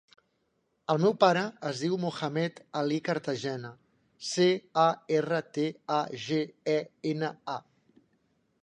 El 0.93 0.99
meu 1.01 1.11
pare 1.23 1.43
es 1.71 1.81
diu 1.85 1.97
Mohamed 2.05 2.57
ali 2.81 2.97
Cartagena: 3.11 3.71
ce, 4.31 4.49
a, 4.87 4.87
erra, 5.21 5.45
te, 5.59 5.69
a, 5.99 6.03
ge, 6.27 6.45
e, 6.77 6.81
ena, 7.13 7.33
a. 7.59 7.63